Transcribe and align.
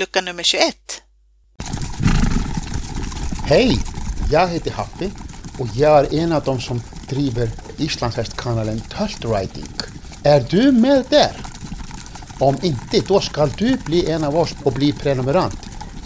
lucka 0.00 0.20
nummer 0.20 0.42
21. 0.42 1.02
Hej! 3.44 3.78
Jag 4.30 4.48
heter 4.48 4.70
Haffi 4.70 5.10
och 5.58 5.66
jag 5.76 5.98
är 5.98 6.14
en 6.18 6.32
av 6.32 6.44
dem 6.44 6.60
som 6.60 6.82
driver 7.08 7.50
islandshästkanalen 7.76 8.80
Tölt 8.80 9.24
Riding. 9.24 9.66
Är 10.24 10.40
du 10.50 10.72
med 10.72 11.04
där? 11.10 11.36
Om 12.38 12.56
inte, 12.62 13.00
då 13.08 13.20
ska 13.20 13.46
du 13.46 13.76
bli 13.76 14.10
en 14.10 14.24
av 14.24 14.36
oss 14.36 14.54
och 14.64 14.72
bli 14.72 14.92
prenumerant. 14.92 15.60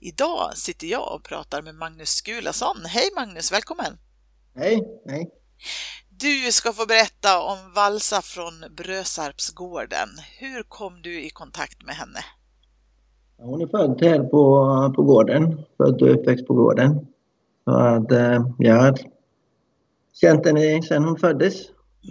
Idag 0.00 0.56
sitter 0.56 0.86
jag 0.86 1.14
och 1.14 1.22
pratar 1.22 1.62
med 1.62 1.74
Magnus 1.74 2.08
Skulason. 2.08 2.76
Hej 2.86 3.08
Magnus, 3.16 3.52
välkommen! 3.52 3.92
Hej, 4.54 5.00
hej! 5.06 5.30
Du 6.08 6.52
ska 6.52 6.72
få 6.72 6.86
berätta 6.86 7.30
om 7.52 7.58
Valsa 7.74 8.22
från 8.22 8.54
Brösarpsgården. 8.76 10.08
Hur 10.38 10.62
kom 10.62 11.02
du 11.02 11.20
i 11.20 11.30
kontakt 11.30 11.86
med 11.86 11.94
henne? 11.94 12.20
Hon 13.36 13.60
är 13.62 13.66
född 13.66 14.02
här 14.02 14.18
på, 14.18 14.92
på 14.96 15.02
gården, 15.02 15.62
född 15.76 16.02
och 16.02 16.10
uppväxt 16.14 16.46
på 16.46 16.54
gården. 16.54 17.06
Så 17.64 17.70
att, 17.70 18.12
eh, 18.12 18.46
jag 18.58 18.76
har 18.76 18.98
känt 20.20 20.46
henne 20.46 20.82
sedan 20.82 21.04
hon 21.04 21.16
föddes 21.16 21.54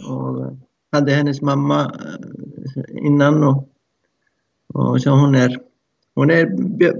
och 0.09 0.58
hade 0.96 1.12
hennes 1.12 1.42
mamma 1.42 1.82
eh, 1.82 3.06
innan 3.06 3.44
och, 3.44 3.70
och 4.74 5.02
så 5.02 5.10
hon 5.10 5.36
är 5.36 5.60
hon 6.16 6.30
är 6.30 6.46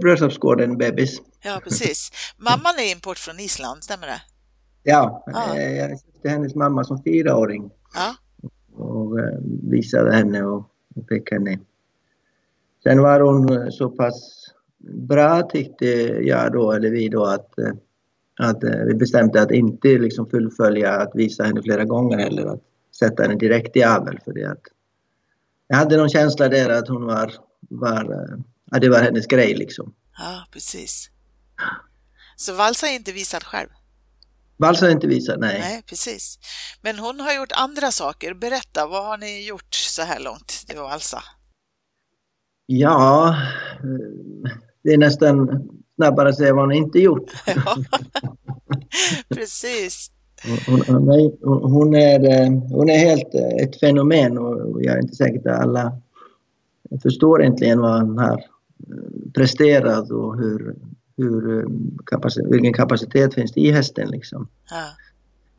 Brösarpsgården 0.02 0.78
bebis. 0.78 1.22
Ja, 1.44 1.62
precis. 1.64 2.12
Mamman 2.38 2.74
är 2.80 2.92
import 2.92 3.18
från 3.18 3.40
Island, 3.40 3.84
stämmer 3.84 4.08
det? 4.08 4.22
Ja, 4.84 5.24
ah. 5.34 5.56
jag 5.58 5.90
köpte 5.90 6.30
hennes 6.30 6.56
mamma 6.56 6.84
som 6.84 7.04
fyraåring. 7.04 7.72
Ja. 7.94 8.16
Och 8.84 9.20
eh, 9.20 9.38
visade 9.70 10.16
henne 10.16 10.44
och, 10.44 10.70
fick 11.10 11.32
henne. 11.32 11.60
Sen 12.84 13.02
var 13.02 13.20
hon 13.20 13.72
så 13.72 13.90
pass 13.90 14.46
bra 14.78 15.42
tyckte 15.42 15.86
jag 16.22 16.52
då, 16.54 16.72
eller 16.72 16.90
vi 16.90 17.10
då, 17.10 17.26
att, 17.26 17.50
att 18.40 18.64
vi 18.88 18.96
bestämde 18.96 19.42
att 19.42 19.52
inte 19.52 19.88
liksom 19.88 20.30
fullfölja 20.30 20.92
att 20.92 21.12
visa 21.14 21.44
henne 21.44 21.62
flera 21.62 21.86
gånger 21.86 22.18
heller. 22.18 22.46
Att 22.46 22.64
sätta 23.00 23.24
henne 23.24 23.36
direkt 23.36 23.76
i 23.76 23.84
avel 23.84 24.20
för 24.26 24.34
det. 24.34 24.52
Att 24.52 24.64
jag 25.68 25.78
hade 25.78 25.98
någon 25.98 26.10
känsla 26.10 26.50
där 26.50 26.70
att 26.70 26.88
hon 26.88 27.06
var, 27.06 27.34
var 27.70 28.36
att 28.72 28.82
det 28.82 28.90
var 28.90 29.00
hennes 29.00 29.28
grej 29.28 29.54
liksom. 29.54 29.94
Ja, 30.18 30.46
precis. 30.52 31.10
Så 32.36 32.54
Valsa 32.54 32.88
är 32.88 32.96
inte 32.96 33.12
visad 33.12 33.44
själv? 33.44 33.70
Valsa 34.58 34.88
är 34.88 34.92
inte 34.92 35.08
visad, 35.08 35.40
nej. 35.40 35.60
Nej, 35.60 35.84
precis. 35.90 36.40
Men 36.82 37.00
hon 37.00 37.20
har 37.20 37.34
gjort 37.34 37.52
andra 37.52 37.92
saker. 37.92 38.34
Berätta, 38.34 38.88
vad 38.88 39.06
har 39.06 39.18
ni 39.18 39.48
gjort 39.48 39.76
så 39.76 40.02
här 40.02 40.20
långt, 40.20 40.64
du 40.68 40.80
och 40.80 40.90
Valsa? 40.90 41.24
Ja, 42.66 43.36
det 44.84 44.90
är 44.90 44.98
nästan 44.98 45.50
snabbare 45.96 46.30
att 46.30 46.38
säga 46.38 46.54
vad 46.54 46.64
hon 46.64 46.74
inte 46.74 47.00
gjort. 47.00 47.32
Ja, 47.46 47.78
precis. 49.30 50.12
Hon, 50.68 50.82
hon, 50.88 51.72
hon, 51.72 51.96
är, 51.96 52.50
hon 52.74 52.90
är 52.90 52.98
helt 52.98 53.36
ett 53.62 53.80
fenomen 53.80 54.38
och 54.38 54.84
jag 54.84 54.96
är 54.96 55.02
inte 55.02 55.16
säker 55.16 55.50
att 55.50 55.62
alla 55.62 55.92
förstår 57.04 57.42
egentligen 57.42 57.82
vad 57.82 58.02
hon 58.02 58.18
har 58.18 58.44
presterat 59.34 60.12
och 60.12 60.38
hur, 60.38 60.76
hur 61.18 61.68
kapacitet, 62.06 62.52
vilken 62.52 62.74
kapacitet 62.74 63.34
finns 63.34 63.52
det 63.52 63.62
i 63.62 63.72
hästen 63.72 64.10
liksom. 64.10 64.48
Ja. 64.70 64.86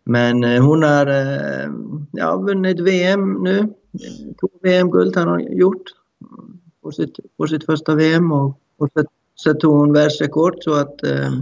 Men 0.04 0.44
hon 0.62 0.82
har 0.82 1.06
ja, 2.12 2.36
vunnit 2.36 2.80
VM 2.80 3.32
nu. 3.42 3.74
Två 4.40 4.48
VM-guld 4.62 5.16
har 5.16 5.26
hon 5.26 5.56
gjort 5.56 5.82
på 6.82 6.92
sitt, 6.92 7.18
på 7.36 7.46
sitt 7.46 7.64
första 7.64 7.94
VM 7.94 8.32
och, 8.32 8.60
och 8.76 8.90
tog 9.60 9.74
hon 9.74 9.92
världsrekord 9.92 10.54
så 10.60 10.74
att 10.74 11.02
eh, 11.04 11.32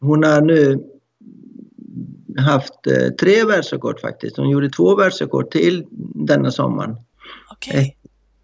hon 0.00 0.24
har 0.24 0.40
nu 0.40 0.84
haft 2.38 2.86
eh, 2.86 3.08
tre 3.20 3.44
världsrekord 3.44 4.00
faktiskt. 4.00 4.36
Hon 4.36 4.50
gjorde 4.50 4.70
två 4.70 4.96
världsrekord 4.96 5.50
till 5.50 5.86
denna 6.14 6.50
sommaren. 6.50 6.96
Okay. 7.52 7.94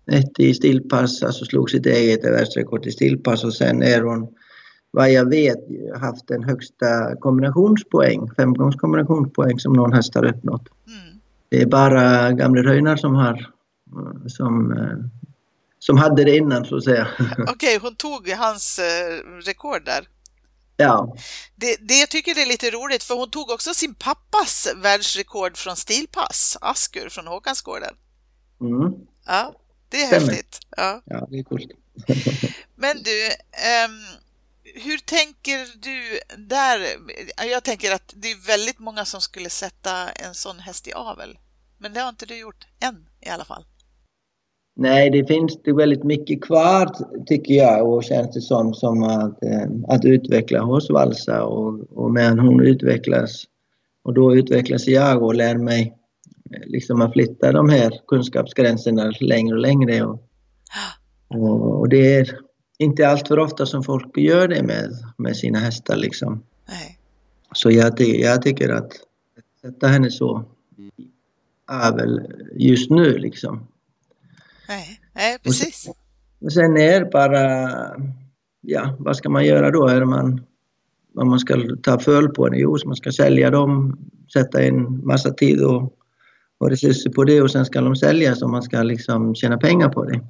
Ett, 0.07 0.25
ett 0.25 0.41
i 0.41 0.55
stillpass, 0.55 1.23
alltså 1.23 1.45
slog 1.45 1.71
sitt 1.71 1.87
eget 1.87 2.25
världsrekord 2.25 2.87
i 2.87 2.91
stillpass 2.91 3.45
och 3.45 3.55
sen 3.55 3.83
är 3.83 4.03
hon 4.03 4.29
vad 4.91 5.13
jag 5.13 5.31
vet 5.31 5.59
haft 6.01 6.29
den 6.29 6.45
högsta 6.45 7.17
kombinationspoäng, 7.17 8.31
femgångs 8.37 8.77
kombinationspoäng 8.77 9.59
som 9.59 9.73
någon 9.73 9.93
häst 9.93 10.15
har 10.15 10.25
uppnått. 10.25 10.69
Mm. 10.87 11.21
Det 11.49 11.63
är 11.63 11.67
bara 11.67 12.33
gamle 12.33 12.63
Röjnar 12.63 12.97
som 12.97 13.15
har 13.15 13.47
som, 14.27 14.75
som 15.79 15.97
hade 15.97 16.25
det 16.25 16.37
innan 16.37 16.65
så 16.65 16.77
att 16.77 16.85
säga. 16.85 17.09
Okej, 17.21 17.45
okay, 17.55 17.79
hon 17.83 17.95
tog 17.95 18.29
hans 18.29 18.81
rekord 19.45 19.85
där. 19.85 20.09
Ja. 20.77 21.17
Det, 21.55 21.77
det 21.81 21.99
jag 21.99 22.09
tycker 22.09 22.39
är 22.39 22.47
lite 22.47 22.71
roligt 22.71 23.03
för 23.03 23.15
hon 23.15 23.31
tog 23.31 23.51
också 23.51 23.75
sin 23.75 23.95
pappas 23.95 24.69
världsrekord 24.77 25.57
från 25.57 25.77
stilpass, 25.77 26.59
Askur 26.61 27.09
från 27.09 27.27
Håkansgården. 27.27 27.95
Mm. 28.61 28.93
Ja, 29.27 29.55
det 29.89 30.03
är 30.03 30.07
Stämmer. 30.07 30.27
häftigt. 30.27 30.61
Ja. 30.77 31.03
ja, 31.05 31.27
det 31.31 31.39
är 31.39 31.43
coolt. 31.43 31.71
Men 32.75 33.03
du, 33.03 33.27
um, 33.87 34.07
hur 34.63 34.99
tänker 34.99 35.69
du 35.77 36.21
där? 36.37 36.99
Jag 37.47 37.65
tänker 37.65 37.93
att 37.93 38.13
det 38.17 38.31
är 38.31 38.47
väldigt 38.47 38.79
många 38.79 39.05
som 39.05 39.21
skulle 39.21 39.51
sätta 39.51 40.09
en 40.09 40.35
sån 40.35 40.59
häst 40.59 40.87
i 40.89 40.93
avel. 40.93 41.39
Men 41.79 41.93
det 41.93 42.01
har 42.01 42.09
inte 42.09 42.27
du 42.27 42.37
gjort 42.37 42.67
än 42.81 43.09
i 43.21 43.29
alla 43.29 43.45
fall. 43.45 43.65
Nej, 44.79 45.11
det 45.11 45.27
finns 45.27 45.59
det 45.65 45.73
väldigt 45.73 46.05
mycket 46.05 46.45
kvar 46.45 46.91
tycker 47.27 47.55
jag 47.55 47.93
och 47.93 48.05
känns 48.05 48.35
det 48.35 48.41
som, 48.41 48.75
som 48.75 49.03
att, 49.03 49.45
eh, 49.45 49.69
att 49.89 50.05
utveckla 50.05 50.61
hos 50.61 50.91
Valsa 50.91 51.45
och, 51.45 51.93
och 51.93 52.11
medan 52.11 52.39
hon 52.39 52.61
utvecklas 52.61 53.45
och 54.05 54.15
då 54.15 54.37
utvecklas 54.37 54.87
jag 54.87 55.23
och 55.23 55.35
lär 55.35 55.57
mig 55.57 55.97
liksom 56.67 57.03
att 57.03 57.13
flytta 57.13 57.53
de 57.53 57.69
här 57.69 58.01
kunskapsgränserna 58.07 59.13
längre 59.21 59.55
och 59.55 59.61
längre. 59.61 60.03
Och, 60.03 60.23
och, 61.29 61.81
och 61.81 61.89
det 61.89 62.15
är 62.15 62.39
inte 62.79 63.09
allt 63.09 63.29
för 63.29 63.39
ofta 63.39 63.67
som 63.67 63.83
folk 63.83 64.19
gör 64.19 64.49
det 64.49 64.63
med, 64.63 64.91
med 65.17 65.37
sina 65.37 65.59
hästar 65.59 65.97
liksom. 65.97 66.43
Nej. 66.69 66.99
Så 67.53 67.71
jag, 67.71 68.01
jag 68.01 68.43
tycker 68.43 68.69
att 68.69 68.93
sätta 69.61 69.87
henne 69.87 70.11
så 70.11 70.45
är 71.71 71.97
väl 71.97 72.21
just 72.55 72.91
nu 72.91 73.19
liksom. 73.19 73.67
Nej, 74.69 75.01
nej 75.15 75.39
precis. 75.43 75.89
Och 76.41 76.53
sen 76.53 76.77
är 76.77 77.01
det 77.01 77.11
bara, 77.13 77.71
ja 78.61 78.97
vad 78.99 79.17
ska 79.17 79.29
man 79.29 79.45
göra 79.45 79.71
då? 79.71 79.89
Är 79.89 80.05
man, 80.05 80.41
om 81.17 81.29
man 81.29 81.39
ska 81.39 81.57
ta 81.83 81.99
föl 81.99 82.29
på 82.29 82.49
det? 82.49 82.59
Jo, 82.59 82.77
man 82.87 82.97
ska 82.97 83.13
sälja 83.13 83.51
dem, 83.51 83.99
sätta 84.33 84.67
in 84.67 85.07
massa 85.07 85.31
tid 85.31 85.65
och, 85.65 85.93
och 86.59 86.71
resurser 86.71 87.11
på 87.11 87.25
det 87.25 87.43
och 87.43 87.51
sen 87.51 87.65
ska 87.65 87.81
de 87.81 87.97
säljas 87.97 88.43
och 88.43 88.51
man 88.51 88.63
ska 88.63 88.83
liksom 88.83 89.35
tjäna 89.35 89.59
pengar 89.59 89.89
på 89.89 90.05
det. 90.05 90.15
Mm. 90.15 90.27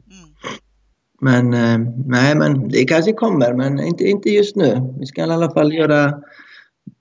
Men 1.21 1.55
eh, 1.55 1.93
nej, 2.07 2.35
men 2.35 2.69
det 2.69 2.85
kanske 2.85 3.13
kommer, 3.13 3.55
men 3.55 3.81
inte, 3.81 4.05
inte 4.05 4.31
just 4.31 4.57
nu. 4.57 4.95
Vi 5.01 5.07
ska 5.07 5.21
i 5.21 5.25
alla 5.25 5.51
fall 5.51 5.73
göra 5.73 6.23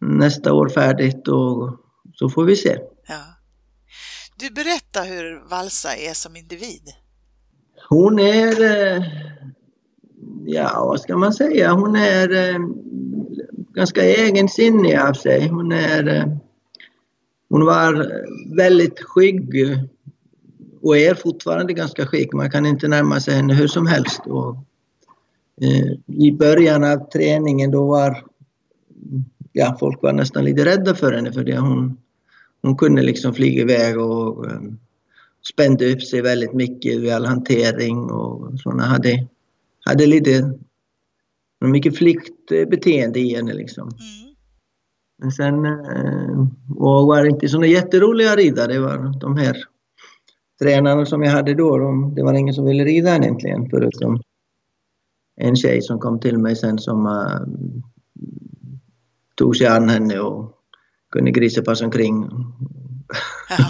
nästa 0.02 0.54
år 0.54 0.70
färdigt 0.70 1.28
och 1.28 1.80
så 2.14 2.30
får 2.30 2.44
vi 2.44 2.56
se. 2.56 2.78
Ja. 3.08 3.22
Du 4.40 4.50
berätta 4.50 5.02
hur 5.02 5.50
Valsa 5.50 5.96
är 5.96 6.14
som 6.14 6.36
individ. 6.36 7.05
Hon 7.90 8.20
är, 8.20 8.62
eh, 8.64 9.04
ja 10.46 10.86
vad 10.86 11.02
ska 11.02 11.18
man 11.18 11.34
säga, 11.34 11.74
hon 11.74 11.96
är 11.96 12.50
eh, 12.50 12.60
ganska 13.74 14.02
egensinnig 14.04 14.98
av 14.98 15.14
sig. 15.14 15.48
Hon 15.48 15.72
är, 15.72 16.08
eh, 16.08 16.26
hon 17.50 17.66
var 17.66 18.12
väldigt 18.56 19.00
skygg 19.00 19.54
och 20.82 20.98
är 20.98 21.14
fortfarande 21.14 21.74
ganska 21.74 22.06
skygg. 22.06 22.34
Man 22.34 22.52
kan 22.52 22.66
inte 22.66 22.88
närma 22.88 23.20
sig 23.20 23.34
henne 23.34 23.54
hur 23.54 23.68
som 23.68 23.88
helst. 23.88 24.22
Och, 24.26 24.56
I 26.08 26.32
början 26.32 26.84
av 26.84 27.10
träningen 27.10 27.72
då 27.72 27.86
var 27.88 28.24
ja, 29.52 29.78
folk 29.80 30.02
var 30.04 30.14
nästan 30.14 30.46
lite 30.46 30.66
rädda 30.66 30.96
för 30.96 31.14
henne 31.14 31.32
för 31.32 31.44
det. 31.44 31.58
Hon, 31.58 31.98
hon 32.62 32.78
kunde 32.78 33.02
liksom 33.02 33.34
flyga 33.34 33.62
iväg 33.62 34.00
och 34.00 34.46
spände 35.54 35.94
upp 35.94 36.02
sig 36.02 36.22
väldigt 36.22 36.54
mycket 36.54 37.02
vid 37.02 37.14
all 37.14 37.26
hantering 37.26 37.98
och 38.12 38.60
sådana 38.60 38.84
hade, 38.84 39.28
hade 39.86 40.06
lite 40.06 40.54
mycket 41.66 41.98
flyktbeteende 41.98 43.20
i 43.20 43.36
henne 43.36 43.54
liksom. 43.54 43.88
Mm. 43.88 44.36
Men 45.18 45.32
sen 45.32 45.66
och 46.76 47.08
var 47.08 47.26
inte 47.26 47.50
sådana 47.50 47.68
jätteroliga 47.68 48.36
riddare, 48.36 48.74
det 48.74 48.80
var 48.80 49.20
de 49.20 49.38
här 49.38 49.58
tränarna 50.62 51.06
som 51.06 51.24
jag 51.24 51.32
hade 51.32 51.54
då, 51.54 51.78
de, 51.78 52.16
det 52.16 52.24
var 52.24 52.34
ingen 52.34 52.54
som 52.54 52.66
ville 52.66 52.84
rida 52.84 53.10
henne 53.10 53.26
egentligen 53.26 53.70
förutom 53.70 54.22
en 55.36 55.56
tjej 55.56 55.82
som 55.82 56.00
kom 56.00 56.20
till 56.20 56.38
mig 56.38 56.56
sen 56.56 56.80
som 56.80 57.06
uh, 57.06 57.42
tog 59.36 59.58
sig 59.58 59.68
an 59.68 59.90
henne 59.90 60.20
och 60.20 60.52
kunde 61.12 61.32
grisepassa 61.32 61.86
omkring 61.86 62.30
Ja. 63.50 63.66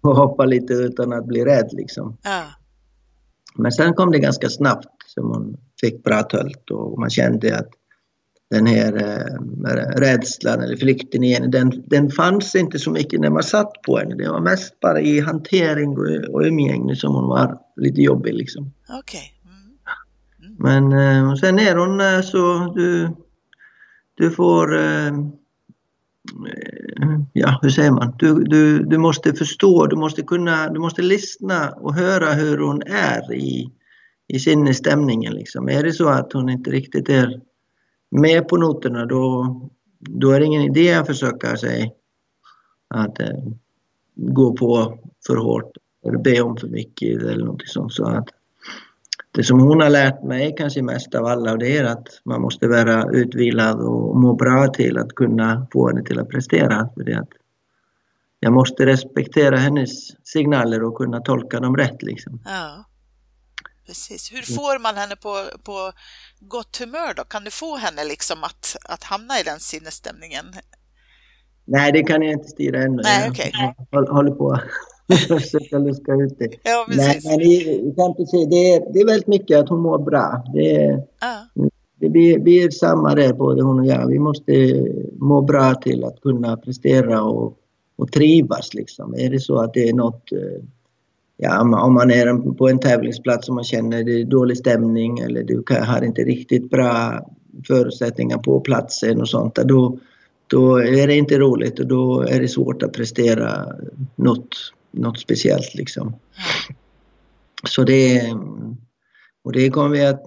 Och 0.00 0.16
hoppa 0.16 0.44
lite 0.44 0.72
utan 0.72 1.12
att 1.12 1.26
bli 1.26 1.44
rädd 1.44 1.68
liksom. 1.72 2.16
Ja. 2.22 2.42
Men 3.54 3.72
sen 3.72 3.94
kom 3.94 4.10
det 4.10 4.18
ganska 4.18 4.48
snabbt 4.48 5.02
som 5.06 5.28
hon 5.28 5.56
fick 5.80 6.04
bra 6.04 6.22
tölt 6.22 6.70
och 6.70 6.98
man 6.98 7.10
kände 7.10 7.58
att 7.58 7.68
den 8.50 8.66
här 8.66 8.96
eh, 8.96 10.00
rädslan 10.00 10.60
eller 10.60 10.76
flykten 10.76 11.24
igen, 11.24 11.50
den, 11.50 11.72
den 11.86 12.10
fanns 12.10 12.54
inte 12.54 12.78
så 12.78 12.90
mycket 12.90 13.20
när 13.20 13.30
man 13.30 13.42
satt 13.42 13.72
på 13.86 13.98
henne. 13.98 14.14
Det 14.14 14.30
var 14.30 14.40
mest 14.40 14.80
bara 14.80 15.00
i 15.00 15.20
hantering 15.20 15.88
och, 15.88 16.34
och 16.34 16.40
umgänge 16.40 16.96
som 16.96 17.14
hon 17.14 17.28
var 17.28 17.58
lite 17.76 18.00
jobbig 18.00 18.34
liksom. 18.34 18.72
Okej. 19.00 19.34
Mm. 19.44 20.56
Men 20.58 20.92
eh, 20.92 21.34
sen 21.34 21.58
är 21.58 21.76
hon 21.76 22.00
eh, 22.00 22.20
så 22.20 22.72
du, 22.74 23.08
du 24.14 24.30
får 24.30 24.78
eh, 24.78 25.12
Eh, 26.28 27.20
ja, 27.32 27.58
hur 27.62 27.70
säger 27.70 27.90
man? 27.90 28.14
Du, 28.18 28.44
du, 28.44 28.84
du 28.84 28.98
måste 28.98 29.34
förstå, 29.34 29.86
du 29.86 29.96
måste 29.96 30.22
kunna, 30.22 30.68
du 30.68 30.80
måste 30.80 31.02
lyssna 31.02 31.70
och 31.70 31.94
höra 31.94 32.32
hur 32.32 32.58
hon 32.58 32.82
är 32.82 33.34
i, 33.34 33.72
i 34.28 34.38
sinnesstämningen 34.38 35.32
liksom. 35.32 35.68
Är 35.68 35.82
det 35.82 35.92
så 35.92 36.08
att 36.08 36.32
hon 36.32 36.48
inte 36.48 36.70
riktigt 36.70 37.08
är 37.08 37.40
med 38.10 38.48
på 38.48 38.56
noterna 38.56 39.06
då, 39.06 39.56
då 39.98 40.30
är 40.30 40.40
det 40.40 40.46
ingen 40.46 40.62
idé 40.62 40.94
att 40.94 41.06
försöka 41.06 41.56
sig 41.56 41.94
att 42.94 43.20
eh, 43.20 43.38
gå 44.14 44.56
på 44.56 44.98
för 45.26 45.36
hårt 45.36 45.72
eller 46.06 46.18
be 46.18 46.40
om 46.40 46.56
för 46.56 46.68
mycket 46.68 47.22
eller 47.22 47.44
något 47.44 47.68
sånt. 47.68 47.92
Så 47.92 48.04
att 48.04 48.28
det 49.32 49.44
som 49.44 49.60
hon 49.60 49.80
har 49.80 49.90
lärt 49.90 50.22
mig 50.22 50.54
kanske 50.58 50.82
mest 50.82 51.14
av 51.14 51.26
alla 51.26 51.52
och 51.52 51.58
det 51.58 51.76
är 51.76 51.84
att 51.84 52.06
man 52.24 52.40
måste 52.40 52.68
vara 52.68 53.10
utvilad 53.12 53.80
och 53.80 54.16
må 54.16 54.34
bra 54.34 54.68
till 54.68 54.98
att 54.98 55.14
kunna 55.14 55.66
få 55.72 55.88
henne 55.88 56.04
till 56.04 56.18
att 56.18 56.28
prestera. 56.28 56.88
För 56.94 57.04
det 57.04 57.14
att 57.14 57.28
jag 58.40 58.52
måste 58.52 58.86
respektera 58.86 59.56
hennes 59.56 59.90
signaler 60.26 60.82
och 60.82 60.94
kunna 60.94 61.20
tolka 61.20 61.60
dem 61.60 61.76
rätt. 61.76 62.02
Liksom. 62.02 62.42
Ja. 62.44 62.84
Precis. 63.86 64.32
Hur 64.32 64.42
får 64.42 64.78
man 64.82 64.96
henne 64.96 65.16
på, 65.16 65.44
på 65.64 65.92
gott 66.40 66.76
humör 66.80 67.14
då? 67.16 67.24
Kan 67.24 67.44
du 67.44 67.50
få 67.50 67.76
henne 67.76 68.04
liksom 68.04 68.44
att, 68.44 68.76
att 68.88 69.04
hamna 69.04 69.40
i 69.40 69.42
den 69.42 69.60
sinnesstämningen? 69.60 70.44
Nej, 71.64 71.92
det 71.92 72.02
kan 72.02 72.22
jag 72.22 72.32
inte 72.32 72.48
styra 72.48 72.82
ännu. 72.82 73.02
Nej, 73.02 73.22
Jag 73.22 73.30
okej. 73.30 73.52
håller- 73.90 74.30
på 74.30 74.60
försöka 75.16 75.78
luska 75.78 76.12
ut 76.14 76.38
det. 76.38 76.48
Ja, 76.62 76.86
Nej, 76.88 76.96
precis. 76.98 77.24
men 77.30 77.40
i, 77.40 77.54
i 77.54 77.92
fantasy, 77.96 78.44
det, 78.46 78.74
är, 78.74 78.92
det 78.92 79.00
är 79.00 79.06
väldigt 79.06 79.26
mycket 79.26 79.58
att 79.58 79.68
hon 79.68 79.80
mår 79.80 79.98
bra. 79.98 80.42
Det, 80.54 80.76
är- 80.76 81.02
det 82.00 82.08
blir, 82.08 82.38
blir 82.38 82.70
samma 82.70 83.14
där, 83.14 83.32
både 83.32 83.62
hon 83.62 83.78
och 83.80 83.86
jag. 83.86 84.06
Vi 84.06 84.18
måste 84.18 84.52
må 85.18 85.40
bra 85.40 85.74
till 85.74 86.04
att 86.04 86.20
kunna 86.20 86.56
prestera 86.56 87.22
och, 87.22 87.56
och 87.96 88.12
trivas. 88.12 88.74
Liksom. 88.74 89.14
Är 89.18 89.30
det 89.30 89.40
så 89.40 89.56
att 89.60 89.74
det 89.74 89.88
är 89.88 89.92
något, 89.94 90.32
eh, 90.32 90.62
ja, 91.36 91.60
om- 91.60 91.94
man 91.94 92.10
är 92.10 92.52
på 92.54 92.68
en 92.68 92.78
tävlingsplats 92.78 93.48
och 93.48 93.54
man 93.54 93.64
känner 93.64 94.04
det 94.04 94.20
är 94.20 94.24
dålig 94.24 94.56
stämning 94.58 95.18
eller 95.18 95.42
du 95.42 95.62
har 95.86 96.04
inte 96.04 96.22
riktigt 96.22 96.70
bra 96.70 97.26
förutsättningar 97.66 98.38
på 98.38 98.60
platsen 98.60 99.20
och 99.20 99.28
sånt, 99.28 99.54
då, 99.54 99.98
då 100.46 100.76
är 100.76 101.06
det 101.06 101.16
inte 101.16 101.38
roligt 101.38 101.78
och 101.78 101.86
då 101.86 102.20
är 102.20 102.40
det 102.40 102.48
svårt 102.48 102.82
att 102.82 102.92
prestera 102.92 103.66
något, 104.16 104.48
något 104.90 105.18
speciellt. 105.18 105.74
Liksom. 105.74 106.16
Så 107.64 107.84
det, 107.84 108.34
och 109.44 109.52
det 109.52 109.70
kommer 109.70 109.88
vi 109.88 110.06
att 110.06 110.24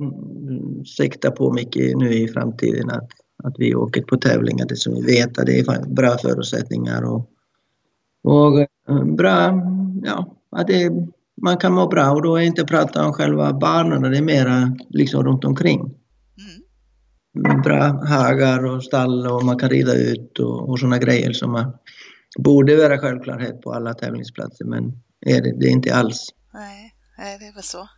sikta 0.98 1.32
på 1.32 1.54
mycket 1.54 1.98
nu 1.98 2.14
i 2.14 2.28
framtiden 2.28 2.90
att, 2.90 3.10
att 3.44 3.54
vi 3.58 3.76
åker 3.76 4.02
på 4.02 4.18
tävlingar 4.18 4.66
där 4.66 4.76
som 4.76 4.94
vi 4.96 5.02
vet 5.02 5.38
att 5.38 5.46
det 5.46 5.60
är 5.60 5.90
bra 5.90 6.18
förutsättningar 6.18 7.02
och, 7.04 7.30
och 8.24 8.60
eh, 8.60 9.04
bra, 9.04 9.62
ja, 10.04 10.36
att 10.52 10.68
det, 10.68 10.92
man 11.42 11.58
kan 11.58 11.74
må 11.74 11.88
bra 11.88 12.12
och 12.12 12.22
då 12.22 12.36
är 12.36 12.42
inte 12.42 12.66
prata 12.66 13.06
om 13.06 13.14
själva 13.14 13.54
banorna, 13.54 14.10
det 14.10 14.18
är 14.18 14.22
mera 14.22 14.78
liksom 14.90 15.24
runt 15.24 15.46
omkring. 15.46 15.80
Mm. 15.80 17.62
Bra 17.62 18.06
hagar 18.08 18.66
och 18.66 18.84
stall 18.84 19.28
och 19.28 19.46
man 19.46 19.58
kan 19.58 19.70
rida 19.70 19.94
ut 19.94 20.40
och, 20.40 20.70
och 20.70 20.80
sådana 20.80 20.98
grejer 20.98 21.34
som 21.34 21.52
man 21.52 21.74
borde 22.40 22.76
vara 22.76 23.00
självklarhet 23.00 23.62
på 23.62 23.74
alla 23.74 23.94
tävlingsplatser 23.94 24.66
men 24.66 24.92
är 25.26 25.42
det, 25.42 25.60
det 25.60 25.66
är 25.66 25.72
inte 25.72 25.96
alls. 25.96 26.30
Nej, 26.54 26.96
nej, 27.18 27.38
det 27.40 27.46
är 27.46 27.54
väl 27.54 27.64
så. 27.64 27.90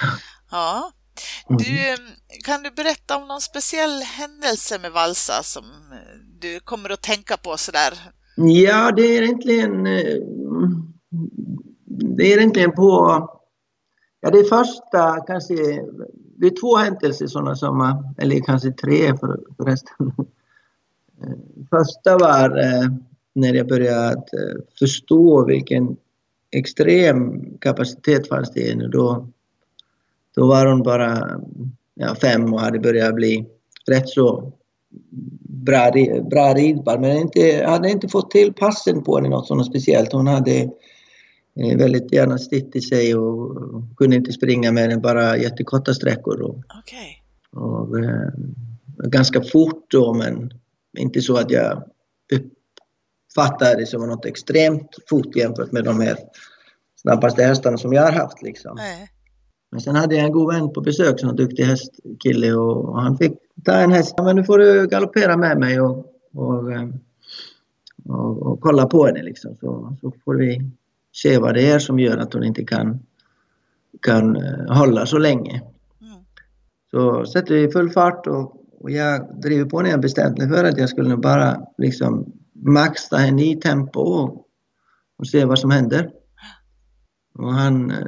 Ja. 0.50 0.92
Mm. 1.50 1.62
Du, 1.62 1.90
eh, 1.90 1.98
kan 2.44 2.62
du 2.62 2.70
berätta 2.70 3.16
om 3.16 3.28
någon 3.28 3.40
speciell 3.40 4.02
händelse 4.02 4.78
med 4.78 4.92
Valsa 4.92 5.42
som 5.42 5.64
eh, 5.64 5.98
du 6.40 6.60
kommer 6.60 6.90
att 6.90 7.02
tänka 7.02 7.36
på 7.36 7.56
sådär? 7.56 7.92
Ja, 8.36 8.92
det 8.92 9.02
är 9.02 9.22
egentligen 9.22 9.86
eh, 9.86 10.16
det 12.16 12.32
är 12.32 12.38
egentligen 12.38 12.72
på 12.72 12.90
ja, 14.20 14.30
det 14.30 14.38
är 14.38 14.44
första 14.44 15.20
kanske 15.26 15.54
det 16.38 16.46
är 16.46 16.60
två 16.60 16.76
händelser 16.76 17.26
sådana 17.26 17.56
som 17.56 18.04
eller 18.18 18.40
kanske 18.40 18.72
tre 18.72 19.16
för, 19.16 19.40
förresten. 19.56 20.12
Eh, 21.22 21.66
Första 21.70 22.18
var 22.18 22.58
eh, 22.58 22.88
när 23.36 23.54
jag 23.54 23.68
började 23.68 24.12
eh, 24.12 24.62
förstå 24.78 25.44
vilken 25.44 25.96
extrem 26.50 27.44
kapacitet 27.58 28.28
fanns 28.28 28.50
det 28.50 28.60
i 28.60 28.70
henne. 28.70 28.88
Då, 28.88 29.28
då 30.36 30.46
var 30.46 30.66
hon 30.66 30.82
bara 30.82 31.40
ja, 31.94 32.14
fem 32.14 32.54
och 32.54 32.60
hade 32.60 32.78
börjat 32.78 33.14
bli 33.14 33.46
rätt 33.86 34.08
så 34.08 34.52
bra, 35.40 35.92
bra 36.30 36.54
ridbar 36.54 36.98
men 36.98 37.16
inte, 37.16 37.64
hade 37.66 37.90
inte 37.90 38.08
fått 38.08 38.30
till 38.30 38.52
passen 38.52 39.04
på 39.04 39.16
henne 39.16 39.28
något 39.28 39.46
sådant 39.46 39.66
speciellt. 39.66 40.12
Hon 40.12 40.26
hade 40.26 40.60
eh, 41.60 41.78
väldigt 41.78 42.12
gärna 42.12 42.38
stitt 42.38 42.76
i 42.76 42.80
sig 42.80 43.14
och 43.14 43.56
kunde 43.96 44.16
inte 44.16 44.32
springa 44.32 44.72
mer 44.72 44.88
än 44.88 45.00
bara 45.00 45.36
jättekorta 45.36 45.94
sträckor. 45.94 46.40
Och, 46.42 46.56
Okej. 46.78 47.22
och, 47.50 47.98
eh, 47.98 48.30
ganska 49.08 49.42
fort 49.42 49.84
då 49.90 50.14
men 50.14 50.50
inte 50.98 51.20
så 51.20 51.36
att 51.36 51.50
jag 51.50 51.82
uppfattade 53.36 53.80
det 53.80 53.86
som 53.86 54.08
något 54.08 54.26
extremt 54.26 54.96
fort 55.10 55.36
jämfört 55.36 55.72
med 55.72 55.84
de 55.84 56.00
här 56.00 56.16
snabbaste 56.96 57.42
hästarna 57.42 57.78
som 57.78 57.92
jag 57.92 58.02
har 58.02 58.12
haft. 58.12 58.42
Liksom. 58.42 58.72
Nej. 58.76 59.08
Men 59.70 59.80
sen 59.80 59.96
hade 59.96 60.14
jag 60.16 60.24
en 60.24 60.32
god 60.32 60.54
vän 60.54 60.72
på 60.72 60.80
besök 60.80 61.20
som 61.20 61.26
var 61.26 61.32
en 61.32 61.36
duktig 61.36 61.64
hästkille 61.64 62.52
och, 62.52 63.00
han 63.00 63.18
fick 63.18 63.32
ta 63.64 63.72
en 63.72 63.92
häst. 63.92 64.14
Men 64.18 64.36
nu 64.36 64.44
får 64.44 64.58
du 64.58 64.86
galoppera 64.86 65.36
med 65.36 65.58
mig 65.58 65.80
och, 65.80 66.06
och, 66.34 66.72
eh, 66.72 66.88
och, 68.04 68.42
och 68.42 68.60
kolla 68.60 68.86
på 68.86 69.06
henne 69.06 69.22
liksom. 69.22 69.56
Så, 69.60 69.96
så 70.00 70.12
får 70.24 70.34
vi 70.34 70.70
se 71.12 71.38
vad 71.38 71.54
det 71.54 71.70
är 71.70 71.78
som 71.78 71.98
gör 71.98 72.16
att 72.16 72.32
hon 72.32 72.44
inte 72.44 72.64
kan, 72.64 72.98
kan 74.02 74.36
eh, 74.36 74.76
hålla 74.76 75.06
så 75.06 75.18
länge. 75.18 75.62
Mm. 76.00 76.18
Så 76.90 77.26
sätter 77.26 77.54
vi 77.54 77.70
full 77.70 77.90
fart 77.90 78.26
och, 78.26 78.62
och 78.80 78.90
jag 78.90 79.40
driver 79.42 79.64
på 79.64 79.80
när 79.80 79.90
jag 79.90 80.00
bestämt 80.00 80.38
mig 80.38 80.48
för 80.48 80.64
att 80.64 80.78
jag 80.78 80.88
skulle 80.88 81.16
bara 81.16 81.60
liksom 81.78 82.32
maxa 82.62 83.16
henne 83.16 83.42
i 83.42 83.56
tempo 83.56 84.00
och, 85.18 85.26
se 85.26 85.44
vad 85.44 85.58
som 85.58 85.70
händer. 85.70 86.10
Och 87.34 87.52
han 87.52 87.90
eh, 87.90 88.06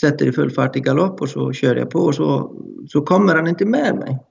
sätter 0.00 0.26
i 0.26 0.32
full 0.32 0.50
fart 0.50 0.76
i 0.76 0.80
galopp 0.80 1.20
och 1.20 1.28
så 1.28 1.52
kör 1.52 1.76
jag 1.76 1.90
på 1.90 1.98
och 1.98 2.14
så, 2.14 2.56
så 2.88 3.00
kommer 3.00 3.34
han 3.34 3.48
inte 3.48 3.64
med 3.64 3.96
mig. 3.96 4.18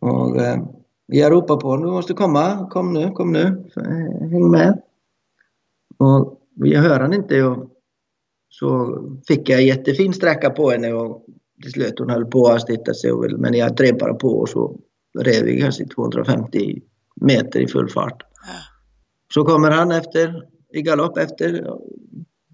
Och 0.00 0.40
eh, 0.40 0.62
jag 1.06 1.32
ropar 1.32 1.56
på 1.56 1.68
honom, 1.68 1.86
du 1.86 1.92
måste 1.92 2.14
komma, 2.14 2.68
kom 2.70 2.92
nu, 2.92 3.10
kom 3.10 3.32
nu, 3.32 3.64
så, 3.74 3.80
eh, 3.80 4.30
häng 4.30 4.50
med. 4.50 4.82
Och 5.98 6.38
jag 6.54 6.82
hör 6.82 7.00
han 7.00 7.14
inte 7.14 7.42
och 7.42 7.70
så 8.48 8.98
fick 9.28 9.48
jag 9.48 9.62
jättefin 9.62 10.12
sträcka 10.12 10.50
på 10.50 10.70
henne 10.70 10.92
och 10.92 11.26
till 11.62 11.72
slut 11.72 11.98
hon 11.98 12.10
höll 12.10 12.26
på 12.26 12.46
att 12.46 12.62
stitta 12.62 12.94
sig 12.94 13.12
men 13.38 13.54
jag 13.54 13.76
drev 13.76 13.98
bara 13.98 14.14
på 14.14 14.28
och 14.28 14.48
så 14.48 14.80
rev 15.18 15.44
vi 15.44 15.60
kanske 15.60 15.86
250 15.86 16.82
meter 17.20 17.60
i 17.60 17.68
full 17.68 17.88
fart. 17.90 18.22
Så 19.34 19.44
kommer 19.44 19.70
han 19.70 19.90
efter, 19.92 20.34
i 20.74 20.82
galopp 20.82 21.18
efter. 21.18 21.66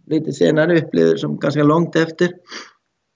Lite 0.07 0.33
senare 0.33 0.89
blir 0.93 1.17
som 1.17 1.39
ganska 1.39 1.63
långt 1.63 1.97
efter. 1.97 2.29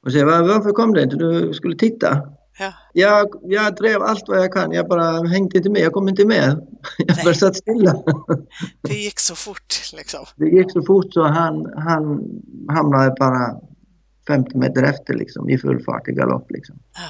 Och 0.06 0.12
säger, 0.12 0.25
"Va- 0.25 0.42
varför 0.42 0.70
kom 0.72 0.92
du 0.94 1.02
inte? 1.02 1.16
Du 1.16 1.52
skulle 1.54 1.76
titta. 1.76 2.22
Ja. 2.58 2.72
Jag, 2.92 3.28
jag 3.42 3.76
drev 3.76 4.02
allt 4.02 4.25
vad 4.28 4.38
jag 4.38 4.52
kan. 4.52 4.72
Jag 4.72 4.88
bara 4.88 5.28
hängde 5.28 5.56
inte 5.56 5.70
med. 5.70 5.82
Jag 5.82 5.92
kom 5.92 6.08
inte 6.08 6.26
med. 6.26 6.66
Jag 6.99 7.16
bara 7.25 7.34
satt 7.34 7.56
stilla. 7.56 7.94
Det 8.82 8.94
gick 8.94 9.18
så 9.20 9.34
fort 9.34 9.75
liksom. 9.96 10.25
Det 10.37 10.49
gick 10.49 10.72
så 10.72 10.82
fort 10.82 11.12
så 11.12 11.22
han, 11.22 11.72
han 11.76 12.25
hamnade 12.68 13.14
bara 13.18 13.56
50 14.26 14.58
meter 14.58 14.82
efter 14.82 15.14
liksom, 15.14 15.49
i 15.50 15.58
full 15.58 15.82
fart 15.84 16.08
i 16.08 16.12
galopp. 16.12 16.50
Liksom. 16.50 16.76
Ja. 16.94 17.00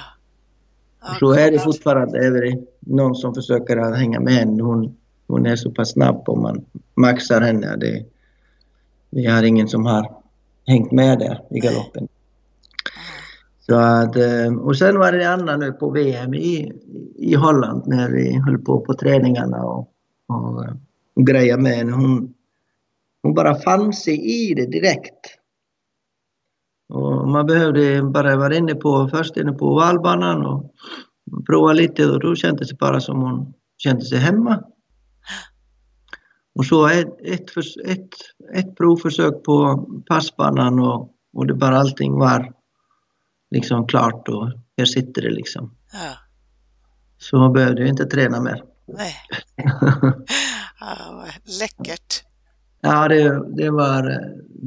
Ja, 1.03 1.15
Så 1.19 1.33
är 1.33 1.51
det 1.51 1.59
fortfarande. 1.59 2.17
Är 2.17 2.31
det 2.31 2.65
någon 2.79 3.15
som 3.15 3.33
försöker 3.33 3.77
att 3.77 3.97
hänga 3.97 4.19
med 4.19 4.33
henne. 4.33 4.63
Hon, 4.63 4.97
hon 5.27 5.45
är 5.45 5.55
så 5.55 5.71
pass 5.71 5.91
snabb 5.91 6.23
om 6.29 6.41
man 6.41 6.65
maxar 6.95 7.41
henne. 7.41 7.75
Det, 7.75 8.05
vi 9.09 9.25
har 9.25 9.43
ingen 9.43 9.67
som 9.67 9.85
har 9.85 10.15
hängt 10.67 10.91
med 10.91 11.19
där 11.19 11.41
i 11.49 11.59
galoppen. 11.59 12.07
Så 13.59 13.75
att, 13.75 14.15
eh, 14.15 14.57
och 14.61 14.77
sen 14.77 14.99
var 14.99 15.11
det 15.11 15.29
Anna 15.29 15.57
nu 15.57 15.71
på 15.71 15.89
VM 15.89 16.33
i, 16.33 16.73
i 17.15 17.35
Holland 17.35 17.83
när 17.87 18.09
vi 18.09 18.39
höll 18.39 18.57
på 18.57 18.79
på 18.79 18.93
träningarna 18.93 19.63
och, 19.63 19.89
och, 20.27 20.65
och 21.15 21.27
grejade 21.27 21.61
med 21.61 21.71
henne. 21.71 21.91
Hon, 21.91 22.33
hon 23.23 23.33
bara 23.33 23.55
fann 23.55 23.93
sig 23.93 24.49
i 24.49 24.53
det 24.53 24.65
direkt. 24.65 25.39
Och 26.93 27.27
man 27.27 27.45
behövde 27.45 28.03
bara 28.03 28.35
vara 28.35 28.55
inne 28.55 28.75
på, 28.75 29.07
först 29.07 29.37
inne 29.37 29.51
på 29.51 29.75
valbanan 29.75 30.45
och 30.45 30.73
prova 31.47 31.73
lite 31.73 32.05
och 32.05 32.19
då 32.19 32.35
kändes 32.35 32.69
det 32.69 32.77
bara 32.77 33.01
som 33.01 33.21
hon 33.21 33.53
kände 33.77 34.05
sig 34.05 34.17
hemma. 34.17 34.63
Och 36.55 36.65
så 36.65 36.87
ett, 36.87 37.21
ett, 37.23 37.57
ett, 37.85 38.09
ett 38.53 38.75
provförsök 38.77 39.43
på 39.43 39.87
passbanan 40.07 40.79
och, 40.79 41.09
och 41.33 41.47
det 41.47 41.53
bara 41.53 41.77
allting 41.77 42.19
var 42.19 42.53
liksom 43.51 43.87
klart 43.87 44.27
och 44.27 44.51
här 44.77 44.85
sitter 44.85 45.21
det 45.21 45.31
liksom. 45.31 45.75
Ja. 45.93 46.13
Så 47.17 47.37
man 47.37 47.53
behövde 47.53 47.87
inte 47.87 48.05
träna 48.05 48.41
mer. 48.41 48.63
Nej. 48.87 49.15
Ja, 50.79 51.25
läckert. 51.59 52.23
ja, 52.81 53.07
det, 53.07 53.55
det 53.57 53.69
var 53.69 54.19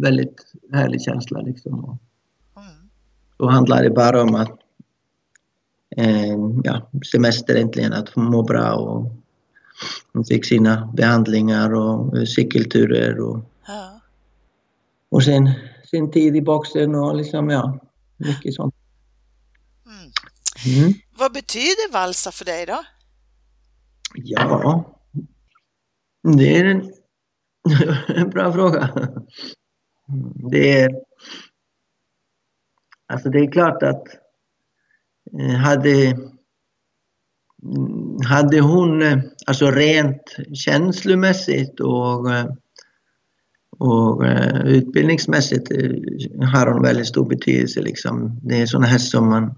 väldigt 0.03 0.53
härlig 0.73 1.03
känsla 1.03 1.41
liksom. 1.41 1.99
Då 3.37 3.49
handlade 3.49 3.83
det 3.83 3.91
bara 3.91 4.23
om 4.23 4.35
att 4.35 4.59
eh, 5.97 6.37
ja, 6.65 6.91
semester 7.13 7.55
äntligen, 7.55 7.93
att 7.93 8.17
må 8.17 8.43
bra 8.43 8.75
och 8.75 9.13
hon 10.13 10.25
fick 10.25 10.45
sina 10.45 10.93
behandlingar 10.97 11.75
och 11.75 12.29
cykelturer 12.29 13.21
och, 13.21 13.41
Ja. 13.67 14.01
och 15.09 15.23
sen 15.25 15.51
sin 15.91 16.11
tid 16.11 16.37
i 16.37 16.43
boxen 16.43 16.95
och 16.95 17.17
liksom 17.17 17.51
ja, 17.51 17.79
mycket 18.17 18.55
sånt. 18.55 18.75
Mm. 19.87 20.13
Mm. 20.79 20.95
Vad 21.19 21.33
betyder 21.33 21.93
valsa 21.93 22.31
för 22.33 22.45
dig 22.45 22.67
då? 22.67 22.85
Ja, 24.15 24.85
det 26.37 26.59
är 26.59 26.65
en, 26.65 26.93
en 28.17 28.31
bra 28.31 28.53
fråga. 28.53 29.11
Det 30.51 30.81
är, 30.81 30.91
alltså 33.07 33.31
det 33.31 33.39
är 33.39 33.53
klart 33.53 33.83
att 33.83 34.05
eh, 35.41 35.57
hade, 35.57 36.05
mm, 37.63 38.21
hade 38.27 38.61
hon, 38.61 39.03
eh, 39.03 39.19
alltså 39.47 39.71
rent 39.71 40.37
känslomässigt 40.55 41.81
och, 41.81 42.35
eh, 42.35 42.47
och 43.79 44.23
utbildningsmässigt 44.65 45.69
har 46.53 46.67
hon 46.67 46.83
väldigt 46.83 47.07
stor 47.07 47.29
betydelse. 47.29 47.81
Liksom. 47.81 48.41
Det 48.43 48.63
är 48.63 48.67
sådana 48.67 48.87
hästar 48.87 49.19
som 49.19 49.29
man 49.29 49.55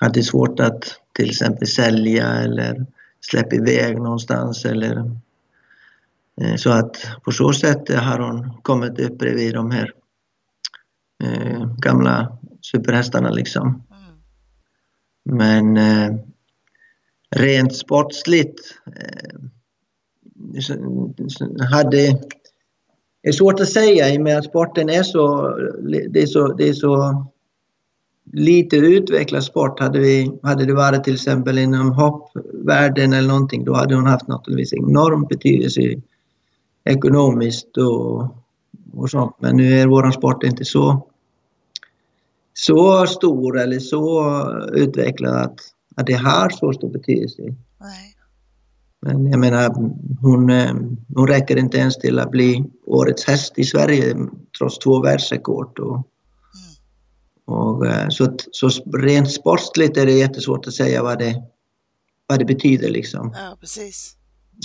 hade 0.00 0.22
svårt 0.22 0.60
att 0.60 0.84
till 1.12 1.30
exempel 1.30 1.66
sälja 1.66 2.26
eller 2.26 2.86
släppa 3.20 3.56
iväg 3.56 3.96
någonstans 3.96 4.64
eller 4.64 5.20
så 6.56 6.70
att 6.70 7.06
på 7.24 7.32
så 7.32 7.52
sätt 7.52 7.88
har 7.88 8.18
hon 8.18 8.50
kommit 8.62 9.00
upp 9.00 9.18
bredvid 9.18 9.54
de 9.54 9.70
här 9.70 9.92
eh, 11.24 11.66
gamla 11.78 12.38
superhästarna 12.62 13.30
liksom. 13.30 13.66
Mm. 13.66 13.82
Men 15.38 15.76
eh, 15.76 16.18
rent 17.36 17.76
sportsligt 17.76 18.60
eh, 18.86 19.40
hade 21.70 22.18
det 23.22 23.28
är 23.28 23.32
svårt 23.32 23.60
att 23.60 23.68
säga 23.68 24.14
i 24.14 24.18
och 24.18 24.22
med 24.22 24.38
att 24.38 24.44
sporten 24.44 24.88
är 24.88 25.02
så, 25.02 25.48
det 26.10 26.22
är 26.22 26.26
så, 26.26 26.52
det 26.52 26.68
är 26.68 26.72
så 26.72 27.26
lite 28.32 28.76
utvecklad 28.76 29.44
sport. 29.44 29.80
Hade, 29.80 29.98
vi, 29.98 30.32
hade 30.42 30.64
det 30.64 30.74
varit 30.74 31.04
till 31.04 31.14
exempel 31.14 31.58
inom 31.58 31.92
hoppvärlden 31.92 33.12
eller 33.12 33.28
någonting 33.28 33.64
då 33.64 33.74
hade 33.74 33.94
hon 33.94 34.06
haft 34.06 34.28
naturligtvis 34.28 34.72
enorm 34.72 35.26
betydelse 35.30 35.80
ekonomiskt 36.84 37.76
och, 37.76 38.22
och 38.94 39.10
sånt. 39.10 39.36
Men 39.38 39.56
nu 39.56 39.80
är 39.80 39.86
vår 39.86 40.10
sport 40.10 40.42
inte 40.42 40.64
så, 40.64 41.06
så 42.54 43.06
stor 43.06 43.58
eller 43.60 43.78
så 43.78 44.44
utvecklad 44.72 45.34
att, 45.36 45.58
att 45.96 46.06
det 46.06 46.12
har 46.14 46.50
så 46.50 46.72
stor 46.72 46.90
betydelse. 46.90 47.42
Nej. 47.80 48.16
Men 49.06 49.26
jag 49.26 49.40
menar, 49.40 49.74
hon, 50.20 50.50
eh, 50.50 50.74
hon 51.14 51.26
räcker 51.28 51.56
inte 51.56 51.78
ens 51.78 51.96
till 51.98 52.18
att 52.18 52.30
bli 52.30 52.64
årets 52.86 53.24
häst 53.24 53.52
i 53.56 53.64
Sverige 53.64 54.16
trots 54.58 54.78
två 54.78 55.00
världsrekord. 55.02 55.78
Och, 55.78 56.06
och, 57.44 57.86
eh, 57.86 58.08
så, 58.08 58.24
att- 58.24 58.46
så 58.52 58.68
rent 58.98 59.30
sportsligt 59.32 59.96
är 59.96 60.06
det 60.06 60.12
jättesvårt 60.12 60.66
att 60.66 60.74
säga 60.74 61.02
vad 61.02 61.18
det, 61.18 61.42
vad 62.26 62.38
det 62.38 62.44
betyder. 62.44 62.88
Liksom. 62.90 63.34
Ja, 63.34 63.56
precis. 63.60 64.16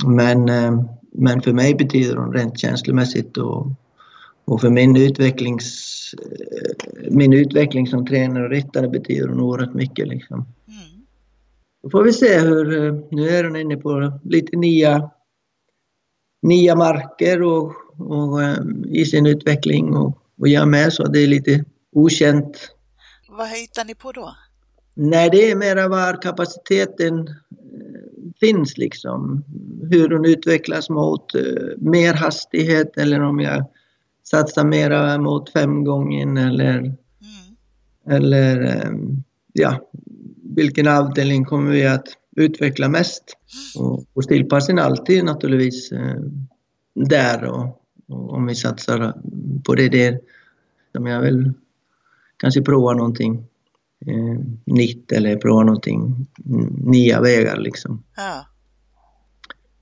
Men, 0.06 0.50
eh, 0.50 0.84
men 1.12 1.42
för 1.42 1.54
mig 1.54 1.76
betyder 1.76 2.16
hon 2.16 2.34
rent 2.34 2.60
känslomässigt 2.60 3.38
och, 3.38 3.68
och 4.48 4.62
för 4.62 4.70
min, 4.70 4.96
utvecklings, 4.98 6.14
eh, 6.14 7.12
min 7.12 7.34
utveckling 7.34 7.88
som 7.88 8.06
tränare 8.06 8.44
och 8.44 8.50
ryttare 8.50 8.88
betyder 8.88 9.28
hon 9.28 9.42
oerhört 9.42 9.74
mycket. 9.74 10.08
Liksom. 10.08 10.36
Mm. 10.38 11.06
Då 11.84 11.90
får 11.90 12.04
vi 12.04 12.14
se 12.14 12.40
hur, 12.40 12.86
eh, 12.86 12.96
nu 13.12 13.30
är 13.30 13.44
hon 13.44 13.56
inne 13.56 13.78
på 13.78 14.20
lite 14.24 14.58
nya, 14.58 15.10
nya 16.42 16.76
marker 16.76 17.42
och, 17.42 17.72
och 17.98 18.44
eh, 18.44 18.58
i 18.86 19.06
sin 19.06 19.26
utveckling 19.26 19.94
och, 19.94 20.18
och 20.40 20.48
jag 20.48 20.68
med 20.68 20.94
så 20.94 21.04
det 21.04 21.20
är 21.20 21.28
lite 21.28 21.66
okänt. 21.92 22.72
Vad 23.30 23.50
hittar 23.50 23.86
ni 23.86 23.96
på 23.96 24.12
då? 24.12 24.36
Nej, 24.94 25.30
det 25.30 25.52
är 25.52 25.56
mera 25.56 25.88
var 25.88 26.22
kapaciteten 26.22 27.30
finns 28.40 28.78
liksom. 28.78 29.44
Hur 29.92 30.10
hon 30.10 30.26
utvecklas 30.26 30.90
mot 30.90 31.34
mer 31.78 32.14
hastighet 32.14 32.98
eller 32.98 33.22
om 33.22 33.40
jag 33.40 33.66
satsar 34.30 34.66
mera 34.66 35.18
mot 35.18 35.50
femgången 35.50 36.38
eller 36.38 36.78
Mm. 36.78 38.16
eller 38.22 38.62
eh, 38.62 38.92
ja, 39.54 39.90
vilken 40.56 40.88
avdelning 40.88 41.46
kommer 41.46 41.72
vi 41.72 41.88
att 41.88 42.08
utveckla 42.36 42.90
mest? 42.90 43.24
Och, 43.78 44.06
och 44.14 44.24
stillpassen 44.24 44.78
är 44.78 44.82
alltid 44.82 45.24
naturligtvis 45.24 45.92
eh, 45.92 46.16
där 46.96 47.44
och, 47.44 47.82
och 48.08 48.34
om 48.34 48.46
vi 48.46 48.56
satsar 48.56 49.14
på 49.66 49.76
det 49.76 49.90
där 49.90 50.20
som 50.92 51.06
jag 51.08 51.22
vill 51.22 51.54
kanske 52.38 52.62
prova 52.62 52.94
någonting 52.94 53.46
eh, 54.06 54.40
nytt 54.66 55.12
eller 55.12 55.36
prova 55.36 55.64
någonting 55.64 56.28
mm, 56.46 56.66
nya 56.78 57.22
vägar 57.22 57.58
liksom. 57.58 58.04
Ja. 58.16 58.46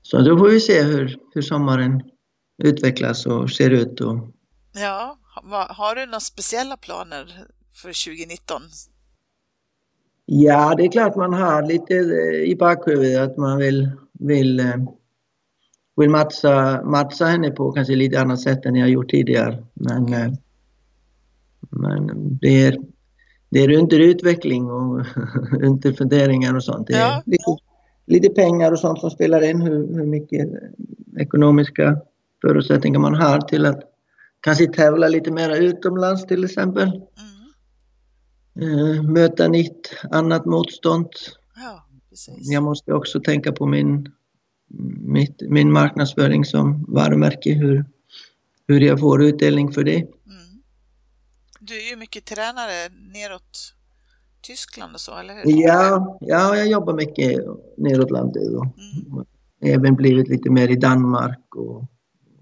Så 0.01 0.21
då 0.21 0.37
får 0.37 0.49
vi 0.49 0.59
se 0.59 0.83
hur, 0.83 1.17
hur 1.33 1.41
sommaren 1.41 2.03
utvecklas 2.63 3.25
och 3.25 3.49
ser 3.51 3.69
ut 3.69 4.01
och 4.01 4.19
ja. 4.73 5.17
Ha- 5.43 5.73
Har 5.73 5.95
du 5.95 6.05
några 6.05 6.19
speciella 6.19 6.77
planer 6.77 7.25
för 7.73 8.05
2019? 8.15 8.61
Ja, 10.25 10.75
det 10.77 10.83
är 10.85 10.91
klart 10.91 11.15
man 11.15 11.33
har 11.33 11.63
lite 11.63 11.93
eh, 11.95 12.49
i 12.51 12.55
bakhuvudet 12.59 13.19
att 13.31 13.37
man 13.37 13.57
vill, 13.57 13.91
vill, 14.13 14.59
eh, 14.59 14.75
vill 15.95 16.09
matcha, 16.09 16.81
matcha 16.83 17.25
henne 17.25 17.51
på 17.51 17.71
kanske 17.71 17.95
lite 17.95 18.21
annat 18.21 18.41
sätt 18.41 18.65
än 18.65 18.75
jag 18.75 18.89
gjort 18.89 19.09
tidigare. 19.09 19.65
Men, 19.73 20.13
eh, 20.13 20.33
men 21.69 22.07
det, 22.41 22.63
är, 22.65 22.77
det 23.49 23.59
är 23.59 23.71
under 23.77 23.99
utveckling 23.99 24.65
och 24.71 25.05
under 25.63 25.93
funderingar 25.93 26.55
och 26.55 26.63
sånt. 26.63 26.87
Det 26.87 26.93
är 26.93 26.99
Ja. 26.99 27.23
lite, 27.25 27.43
lite 28.05 28.29
pengar 28.29 28.71
och 28.71 28.79
sånt 28.79 28.99
som 28.99 29.09
spelar 29.09 29.41
in, 29.49 29.61
hur, 29.61 29.87
hur 29.95 30.05
mycket 30.05 30.49
ekonomiska 31.19 31.97
förutsättningar 32.47 32.99
man 32.99 33.15
har 33.15 33.41
till 33.41 33.65
att 33.65 33.79
kanske 34.39 34.67
tävla 34.67 35.07
lite 35.07 35.31
mer 35.31 35.49
utomlands 35.49 36.25
till 36.25 36.43
exempel 36.43 37.01
Mm. 38.57 39.13
möta 39.13 39.47
nytt, 39.47 39.93
annat 40.11 40.45
motstånd. 40.45 41.07
Ja, 41.55 41.87
precis. 42.09 42.51
Jag 42.51 42.63
måste 42.63 42.93
också 42.93 43.19
tänka 43.21 43.51
på 43.51 43.65
min, 43.65 44.11
mitt, 44.99 45.41
min 45.49 45.71
marknadsföring 45.71 46.45
som 46.45 46.85
varumärke, 46.87 47.53
hur, 47.53 47.85
hur 48.67 48.81
jag 48.81 48.99
får 48.99 49.23
utdelning 49.23 49.71
för 49.71 49.83
det. 49.83 49.95
Mm. 49.95 50.61
Du 51.59 51.85
är 51.85 51.89
ju 51.89 51.95
mycket 51.95 52.25
tränare 52.25 52.89
neråt 53.13 53.73
Tyskland 54.41 54.93
och 54.93 55.01
så, 55.01 55.17
eller 55.17 55.33
hur? 55.33 55.41
Ja, 55.45 56.17
ja 56.21 56.57
jag 56.57 56.67
jobbar 56.67 56.93
mycket 56.93 57.41
neråt 57.77 58.11
landet 58.11 58.43
och 58.55 58.65
Mm. 58.65 59.25
även 59.61 59.95
blivit 59.95 60.27
lite 60.27 60.49
mer 60.49 60.67
i 60.71 60.75
Danmark 60.75 61.55
och, 61.55 61.83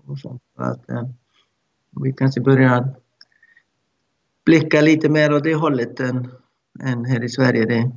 och 0.08 0.20
sånt. 0.20 0.42
Så 0.56 0.64
Att, 0.64 0.90
eh, 0.90 1.04
vi 2.04 2.14
kanske 2.14 2.42
börjar 2.42 2.96
blicka 4.46 4.82
lite 4.82 5.10
mer 5.10 5.34
åt 5.34 5.44
det 5.44 5.56
hållet 5.56 6.00
än, 6.00 6.32
än 6.84 7.06
här 7.06 7.24
i 7.24 7.30
Sverige. 7.30 7.66
Det, 7.66 7.92